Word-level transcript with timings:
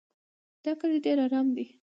دا 0.63 0.71
کلی 0.79 0.97
ډېر 1.05 1.17
ارام 1.25 1.47
دی. 1.55 1.65